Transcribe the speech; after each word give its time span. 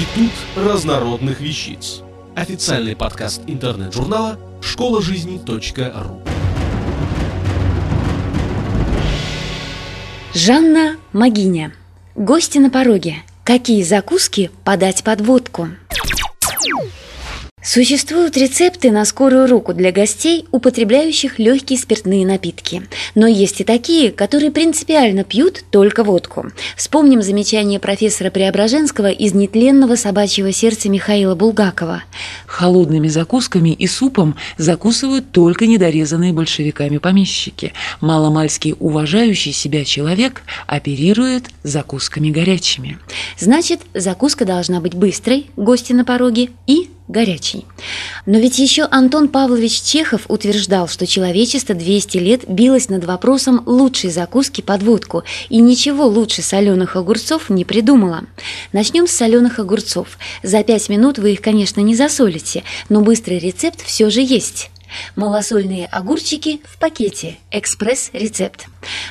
Институт 0.00 0.32
разнородных 0.56 1.42
вещиц. 1.42 2.00
Официальный 2.34 2.96
подкаст 2.96 3.42
интернет-журнала 3.46 4.38
школа 4.62 5.02
жизни.ру. 5.02 6.22
Жанна 10.32 10.96
Магиня. 11.12 11.74
Гости 12.14 12.56
на 12.56 12.70
пороге. 12.70 13.16
Какие 13.44 13.82
закуски 13.82 14.50
подать 14.64 15.04
под 15.04 15.20
водку? 15.20 15.68
Существуют 17.62 18.38
рецепты 18.38 18.90
на 18.90 19.04
скорую 19.04 19.46
руку 19.46 19.74
для 19.74 19.92
гостей, 19.92 20.46
употребляющих 20.50 21.38
легкие 21.38 21.78
спиртные 21.78 22.26
напитки. 22.26 22.82
Но 23.14 23.26
есть 23.26 23.60
и 23.60 23.64
такие, 23.64 24.12
которые 24.12 24.50
принципиально 24.50 25.24
пьют 25.24 25.62
только 25.70 26.02
водку. 26.02 26.46
Вспомним 26.76 27.20
замечание 27.20 27.78
профессора 27.78 28.30
Преображенского 28.30 29.10
из 29.10 29.34
нетленного 29.34 29.96
собачьего 29.96 30.52
сердца 30.52 30.88
Михаила 30.88 31.34
Булгакова. 31.34 32.02
Холодными 32.46 33.08
закусками 33.08 33.70
и 33.70 33.86
супом 33.86 34.36
закусывают 34.56 35.30
только 35.30 35.66
недорезанные 35.66 36.32
большевиками 36.32 36.96
помещики. 36.96 37.74
Маломальский 38.00 38.74
уважающий 38.78 39.52
себя 39.52 39.84
человек 39.84 40.42
оперирует 40.66 41.44
закусками 41.62 42.30
горячими. 42.30 42.98
Значит, 43.38 43.80
закуска 43.92 44.46
должна 44.46 44.80
быть 44.80 44.94
быстрой, 44.94 45.50
гости 45.56 45.92
на 45.92 46.06
пороге, 46.06 46.48
и 46.66 46.88
горячий. 47.10 47.66
Но 48.24 48.38
ведь 48.38 48.58
еще 48.58 48.84
Антон 48.90 49.28
Павлович 49.28 49.82
Чехов 49.82 50.22
утверждал, 50.28 50.88
что 50.88 51.06
человечество 51.06 51.74
200 51.74 52.18
лет 52.18 52.48
билось 52.48 52.88
над 52.88 53.04
вопросом 53.04 53.62
лучшей 53.66 54.10
закуски 54.10 54.60
под 54.60 54.82
водку, 54.82 55.24
и 55.48 55.58
ничего 55.58 56.06
лучше 56.06 56.42
соленых 56.42 56.96
огурцов 56.96 57.50
не 57.50 57.64
придумало. 57.64 58.24
Начнем 58.72 59.06
с 59.06 59.12
соленых 59.12 59.58
огурцов. 59.58 60.18
За 60.42 60.62
5 60.62 60.88
минут 60.88 61.18
вы 61.18 61.32
их, 61.32 61.42
конечно, 61.42 61.80
не 61.80 61.94
засолите, 61.94 62.62
но 62.88 63.02
быстрый 63.02 63.38
рецепт 63.38 63.82
все 63.84 64.08
же 64.10 64.20
есть. 64.20 64.70
Малосольные 65.16 65.86
огурчики 65.86 66.60
в 66.64 66.78
пакете. 66.78 67.38
Экспресс-рецепт. 67.50 68.66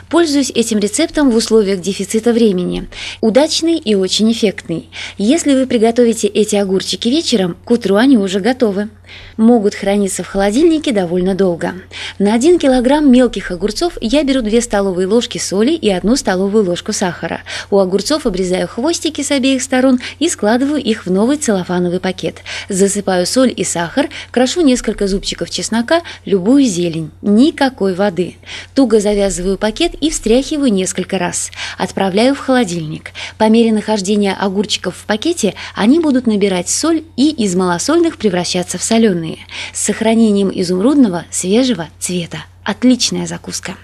Пользуюсь 0.09 0.49
этим 0.49 0.79
рецептом 0.79 1.29
в 1.29 1.35
условиях 1.35 1.81
дефицита 1.81 2.33
времени. 2.33 2.87
Удачный 3.21 3.77
и 3.77 3.95
очень 3.95 4.31
эффектный. 4.31 4.89
Если 5.17 5.53
вы 5.53 5.67
приготовите 5.67 6.27
эти 6.27 6.55
огурчики 6.55 7.09
вечером, 7.09 7.57
к 7.63 7.71
утру 7.71 7.95
они 7.95 8.17
уже 8.17 8.39
готовы. 8.39 8.89
Могут 9.37 9.73
храниться 9.73 10.23
в 10.23 10.27
холодильнике 10.27 10.91
довольно 10.91 11.33
долго. 11.33 11.73
На 12.19 12.33
1 12.33 12.59
килограмм 12.59 13.11
мелких 13.11 13.51
огурцов 13.51 13.97
я 14.01 14.23
беру 14.23 14.41
2 14.41 14.61
столовые 14.61 15.07
ложки 15.07 15.37
соли 15.37 15.71
и 15.71 15.89
1 15.89 16.15
столовую 16.15 16.65
ложку 16.65 16.93
сахара. 16.93 17.41
У 17.71 17.79
огурцов 17.79 18.25
обрезаю 18.25 18.67
хвостики 18.67 19.21
с 19.21 19.31
обеих 19.31 19.61
сторон 19.61 19.99
и 20.19 20.29
складываю 20.29 20.81
их 20.81 21.05
в 21.05 21.11
новый 21.11 21.37
целлофановый 21.37 21.99
пакет. 21.99 22.37
Засыпаю 22.69 23.25
соль 23.25 23.53
и 23.55 23.63
сахар, 23.63 24.09
крошу 24.31 24.61
несколько 24.61 25.07
зубчиков 25.07 25.49
чеснока, 25.49 26.01
любую 26.25 26.65
зелень. 26.65 27.11
Никакой 27.21 27.93
воды. 27.93 28.35
Туго 28.75 28.99
завязываю 28.99 29.57
пакет 29.59 29.93
и 29.95 30.09
встряхиваю 30.09 30.71
несколько 30.71 31.17
раз. 31.17 31.51
Отправляю 31.77 32.33
в 32.33 32.39
холодильник. 32.39 33.11
По 33.37 33.49
мере 33.49 33.71
нахождения 33.71 34.33
огурчиков 34.33 34.95
в 34.95 35.05
пакете 35.05 35.55
они 35.75 35.99
будут 35.99 36.27
набирать 36.27 36.69
соль 36.69 37.03
и 37.15 37.29
из 37.29 37.55
малосольных 37.55 38.17
превращаться 38.17 38.77
в 38.77 38.83
соленые, 38.83 39.39
с 39.73 39.83
сохранением 39.83 40.51
изумрудного 40.53 41.25
свежего 41.29 41.89
цвета. 41.99 42.39
Отличная 42.63 43.27
закуска. 43.27 43.75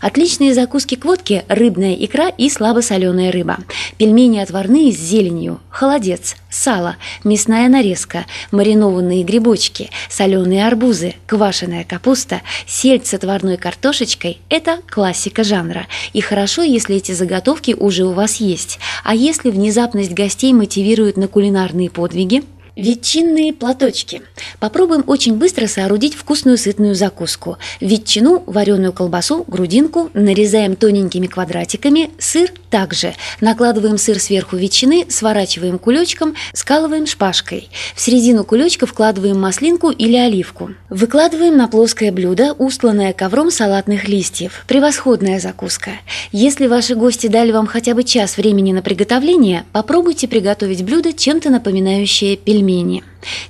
Отличные 0.00 0.54
закуски 0.54 0.94
к 0.94 1.04
водке– 1.04 1.44
рыбная 1.48 1.94
икра 1.94 2.28
и 2.28 2.48
слабосоленая 2.48 3.32
рыба. 3.32 3.58
Пельмени 3.96 4.38
отварные 4.38 4.92
с 4.92 4.96
зеленью, 4.96 5.60
холодец, 5.70 6.36
сало, 6.50 6.96
мясная 7.24 7.68
нарезка, 7.68 8.26
маринованные 8.50 9.22
грибочки, 9.22 9.90
соленые 10.08 10.66
арбузы, 10.66 11.14
квашеная 11.26 11.84
капуста, 11.84 12.42
сельдь 12.66 13.06
с 13.06 13.14
отварной 13.14 13.56
картошечкой– 13.56 14.38
это 14.48 14.78
классика 14.88 15.44
жанра. 15.44 15.86
И 16.12 16.20
хорошо, 16.20 16.62
если 16.62 16.96
эти 16.96 17.12
заготовки 17.12 17.74
уже 17.78 18.04
у 18.04 18.12
вас 18.12 18.36
есть. 18.36 18.78
А 19.04 19.14
если 19.14 19.50
внезапность 19.50 20.12
гостей 20.12 20.52
мотивирует 20.52 21.16
на 21.16 21.28
кулинарные 21.28 21.90
подвиги– 21.90 22.42
Ветчинные 22.74 23.52
платочки. 23.52 24.22
Попробуем 24.58 25.04
очень 25.06 25.36
быстро 25.36 25.66
соорудить 25.66 26.14
вкусную 26.14 26.56
сытную 26.56 26.94
закуску. 26.94 27.58
Ветчину, 27.80 28.42
вареную 28.46 28.94
колбасу, 28.94 29.44
грудинку 29.46 30.10
нарезаем 30.14 30.76
тоненькими 30.76 31.26
квадратиками, 31.26 32.10
сыр 32.18 32.50
также. 32.72 33.14
Накладываем 33.40 33.98
сыр 33.98 34.18
сверху 34.18 34.56
ветчины, 34.56 35.06
сворачиваем 35.08 35.78
кулечком, 35.78 36.34
скалываем 36.54 37.06
шпажкой. 37.06 37.68
В 37.94 38.00
середину 38.00 38.42
кулечка 38.44 38.86
вкладываем 38.86 39.38
маслинку 39.38 39.90
или 39.90 40.16
оливку. 40.16 40.70
Выкладываем 40.88 41.56
на 41.56 41.68
плоское 41.68 42.10
блюдо, 42.10 42.54
устланное 42.54 43.12
ковром 43.12 43.50
салатных 43.50 44.08
листьев. 44.08 44.64
Превосходная 44.66 45.38
закуска. 45.38 45.90
Если 46.32 46.66
ваши 46.66 46.94
гости 46.94 47.26
дали 47.26 47.52
вам 47.52 47.66
хотя 47.66 47.94
бы 47.94 48.02
час 48.02 48.38
времени 48.38 48.72
на 48.72 48.80
приготовление, 48.80 49.64
попробуйте 49.72 50.26
приготовить 50.26 50.82
блюдо, 50.82 51.12
чем-то 51.12 51.50
напоминающее 51.50 52.36
пельмени. 52.38 53.04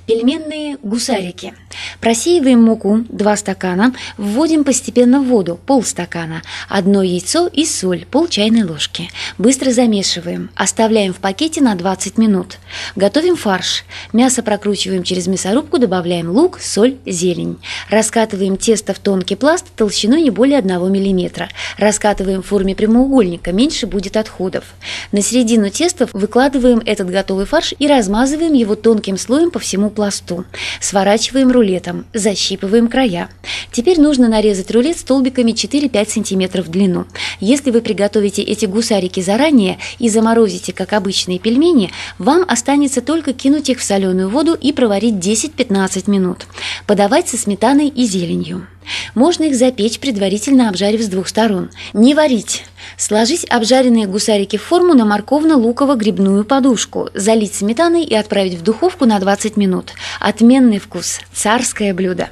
Пельменные 0.05 0.77
гусарики. 0.81 1.53
Просеиваем 1.99 2.61
муку 2.61 3.05
2 3.09 3.37
стакана, 3.37 3.93
вводим 4.17 4.63
постепенно 4.63 5.21
воду 5.21 5.59
полстакана, 5.65 6.41
одно 6.69 7.01
яйцо 7.01 7.47
и 7.47 7.65
соль 7.65 8.05
пол 8.05 8.27
чайной 8.27 8.63
ложки. 8.63 9.09
Быстро 9.37 9.71
замешиваем, 9.71 10.49
оставляем 10.55 11.13
в 11.13 11.17
пакете 11.17 11.61
на 11.61 11.75
20 11.75 12.17
минут. 12.17 12.57
Готовим 12.95 13.35
фарш. 13.35 13.83
Мясо 14.11 14.43
прокручиваем 14.43 15.03
через 15.03 15.27
мясорубку, 15.27 15.79
добавляем 15.79 16.29
лук, 16.29 16.59
соль, 16.59 16.97
зелень. 17.05 17.57
Раскатываем 17.89 18.57
тесто 18.57 18.93
в 18.93 18.99
тонкий 18.99 19.35
пласт 19.35 19.65
толщиной 19.75 20.21
не 20.21 20.29
более 20.29 20.59
1 20.59 20.69
мм. 20.69 21.49
Раскатываем 21.77 22.43
в 22.43 22.47
форме 22.47 22.75
прямоугольника, 22.75 23.51
меньше 23.51 23.87
будет 23.87 24.17
отходов. 24.17 24.65
На 25.11 25.21
середину 25.21 25.69
теста 25.69 26.07
выкладываем 26.13 26.81
этот 26.85 27.09
готовый 27.09 27.45
фарш 27.45 27.73
и 27.79 27.87
размазываем 27.87 28.53
его 28.53 28.75
тонким 28.75 29.17
слоем 29.17 29.51
по 29.51 29.59
всему 29.63 29.89
пласту. 29.89 30.45
Сворачиваем 30.79 31.51
рулетом, 31.51 32.05
защипываем 32.13 32.87
края. 32.87 33.29
Теперь 33.71 33.99
нужно 33.99 34.27
нарезать 34.27 34.69
рулет 34.69 34.99
столбиками 34.99 35.51
4-5 35.51 36.09
см 36.09 36.61
в 36.61 36.69
длину. 36.69 37.05
Если 37.39 37.71
вы 37.71 37.81
приготовите 37.81 38.43
эти 38.43 38.67
гусарики 38.67 39.21
заранее 39.21 39.79
и 39.97 40.09
заморозите, 40.09 40.73
как 40.73 40.93
обычные 40.93 41.39
пельмени, 41.39 41.91
вам 42.19 42.45
останется 42.47 43.01
только 43.01 43.33
кинуть 43.33 43.69
их 43.69 43.79
в 43.79 43.83
соленую 43.83 44.29
воду 44.29 44.53
и 44.53 44.71
проварить 44.71 45.15
10-15 45.15 46.09
минут. 46.09 46.45
Подавать 46.85 47.29
со 47.29 47.37
сметаной 47.37 47.87
и 47.87 48.05
зеленью. 48.05 48.67
Можно 49.15 49.43
их 49.43 49.55
запечь, 49.55 49.99
предварительно 49.99 50.69
обжарив 50.69 51.01
с 51.01 51.07
двух 51.07 51.27
сторон. 51.27 51.69
Не 51.93 52.15
варить. 52.15 52.65
Сложить 52.97 53.45
обжаренные 53.49 54.07
гусарики 54.07 54.57
в 54.57 54.63
форму 54.63 54.93
на 54.93 55.03
морковно-луково-грибную 55.03 56.43
подушку, 56.43 57.09
залить 57.13 57.55
сметаной 57.55 58.03
и 58.03 58.15
отправить 58.15 58.55
в 58.55 58.61
духовку 58.61 59.05
на 59.05 59.19
20 59.19 59.57
минут. 59.57 59.91
Отменный 60.19 60.79
вкус. 60.79 61.19
Царское 61.33 61.93
блюдо. 61.93 62.29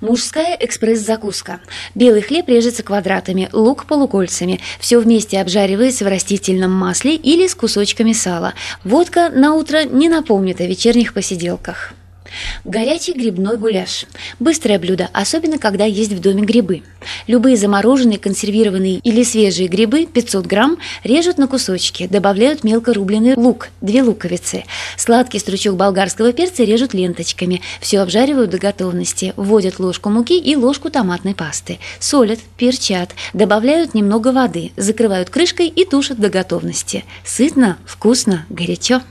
Мужская 0.00 0.56
экспресс-закуска. 0.58 1.60
Белый 1.94 2.22
хлеб 2.22 2.48
режется 2.48 2.82
квадратами, 2.82 3.48
лук 3.52 3.86
полукольцами. 3.86 4.60
Все 4.80 4.98
вместе 4.98 5.40
обжаривается 5.40 6.04
в 6.04 6.08
растительном 6.08 6.72
масле 6.72 7.14
или 7.14 7.46
с 7.46 7.54
кусочками 7.54 8.12
сала. 8.12 8.54
Водка 8.84 9.30
на 9.30 9.54
утро 9.54 9.84
не 9.84 10.08
напомнит 10.08 10.60
о 10.60 10.66
вечерних 10.66 11.14
посиделках. 11.14 11.92
Горячий 12.64 13.12
грибной 13.12 13.56
гуляш. 13.56 14.06
Быстрое 14.38 14.78
блюдо, 14.78 15.08
особенно 15.12 15.58
когда 15.58 15.84
есть 15.84 16.12
в 16.12 16.20
доме 16.20 16.42
грибы. 16.42 16.82
Любые 17.26 17.56
замороженные, 17.56 18.18
консервированные 18.18 18.98
или 18.98 19.22
свежие 19.22 19.68
грибы 19.68 20.06
500 20.06 20.46
грамм 20.46 20.78
режут 21.04 21.38
на 21.38 21.46
кусочки, 21.46 22.06
добавляют 22.06 22.64
мелко 22.64 22.92
рубленый 22.92 23.34
лук, 23.36 23.68
две 23.80 24.02
луковицы. 24.02 24.64
Сладкий 24.96 25.38
стручок 25.38 25.76
болгарского 25.76 26.32
перца 26.32 26.64
режут 26.64 26.94
ленточками. 26.94 27.62
Все 27.80 28.00
обжаривают 28.00 28.50
до 28.50 28.58
готовности. 28.58 29.32
Вводят 29.36 29.78
ложку 29.78 30.10
муки 30.10 30.38
и 30.38 30.56
ложку 30.56 30.90
томатной 30.90 31.34
пасты. 31.34 31.78
Солят, 32.00 32.40
перчат, 32.56 33.10
добавляют 33.32 33.94
немного 33.94 34.32
воды, 34.32 34.72
закрывают 34.76 35.30
крышкой 35.30 35.68
и 35.68 35.84
тушат 35.84 36.18
до 36.18 36.28
готовности. 36.28 37.04
Сытно, 37.24 37.78
вкусно, 37.86 38.46
горячо. 38.50 39.02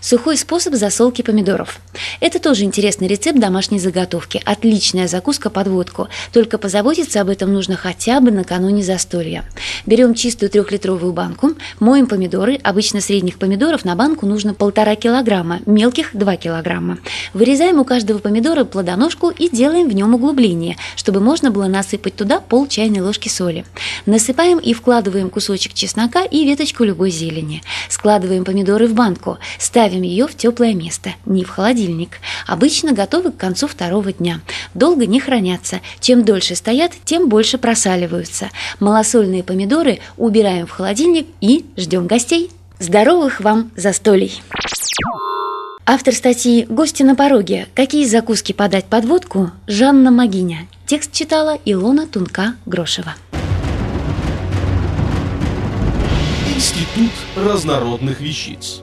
Сухой 0.00 0.36
способ 0.36 0.74
засолки 0.74 1.22
помидоров. 1.22 1.80
Это 2.20 2.38
тоже 2.38 2.64
интересный 2.64 3.06
рецепт 3.06 3.38
домашней 3.38 3.78
заготовки. 3.78 4.40
Отличная 4.44 5.08
закуска 5.08 5.50
под 5.50 5.68
водку. 5.68 6.08
Только 6.32 6.58
позаботиться 6.58 7.20
об 7.20 7.28
этом 7.28 7.52
нужно 7.52 7.76
хотя 7.76 8.20
бы 8.20 8.30
накануне 8.30 8.82
застолья. 8.82 9.44
Берем 9.86 10.14
чистую 10.14 10.50
трехлитровую 10.50 11.12
банку, 11.12 11.52
моем 11.78 12.06
помидоры. 12.06 12.58
Обычно 12.62 13.00
средних 13.00 13.38
помидоров 13.38 13.84
на 13.84 13.94
банку 13.94 14.26
нужно 14.26 14.54
полтора 14.54 14.96
килограмма, 14.96 15.60
мелких 15.66 16.10
2 16.14 16.36
килограмма. 16.36 16.98
Вырезаем 17.34 17.78
у 17.78 17.84
каждого 17.84 18.18
помидора 18.18 18.64
плодоножку 18.64 19.30
и 19.30 19.48
делаем 19.48 19.88
в 19.88 19.94
нем 19.94 20.14
углубление, 20.14 20.76
чтобы 20.96 21.20
можно 21.20 21.50
было 21.50 21.66
насыпать 21.66 22.16
туда 22.16 22.40
пол 22.40 22.66
чайной 22.66 23.00
ложки 23.00 23.28
соли. 23.28 23.64
Насыпаем 24.06 24.58
и 24.58 24.72
вкладываем 24.72 25.30
кусочек 25.30 25.74
чеснока 25.74 26.24
и 26.24 26.44
веточку 26.44 26.84
любой 26.84 27.10
зелени. 27.10 27.62
Складываем 27.88 28.44
помидоры 28.44 28.86
в 28.86 28.94
банку. 28.94 29.38
Ставим 29.60 30.00
ее 30.00 30.26
в 30.26 30.34
теплое 30.34 30.72
место, 30.72 31.10
не 31.26 31.44
в 31.44 31.50
холодильник. 31.50 32.16
Обычно 32.46 32.92
готовы 32.92 33.30
к 33.30 33.36
концу 33.36 33.68
второго 33.68 34.10
дня. 34.10 34.40
Долго 34.72 35.04
не 35.04 35.20
хранятся. 35.20 35.82
Чем 36.00 36.24
дольше 36.24 36.54
стоят, 36.54 36.92
тем 37.04 37.28
больше 37.28 37.58
просаливаются. 37.58 38.48
Малосольные 38.80 39.44
помидоры 39.44 40.00
убираем 40.16 40.66
в 40.66 40.70
холодильник 40.70 41.26
и 41.42 41.66
ждем 41.76 42.06
гостей. 42.06 42.50
Здоровых 42.78 43.40
вам 43.40 43.70
застолий! 43.76 44.42
Автор 45.84 46.14
статьи 46.14 46.64
«Гости 46.66 47.02
на 47.02 47.14
пороге. 47.14 47.66
Какие 47.74 48.06
закуски 48.06 48.52
подать 48.52 48.86
под 48.86 49.04
водку» 49.04 49.50
Жанна 49.66 50.10
Магиня. 50.10 50.68
Текст 50.86 51.12
читала 51.12 51.58
Илона 51.66 52.06
Тунка-Грошева. 52.06 53.14
Институт 56.48 57.12
разнородных 57.36 58.20
вещиц. 58.20 58.82